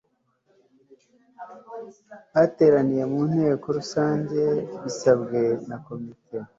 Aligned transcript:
bateraniye 2.33 3.03
mu 3.11 3.21
nteko 3.31 3.65
rusange 3.77 4.41
bisabwe 4.81 5.39
na 5.67 5.77
komite 5.85 6.37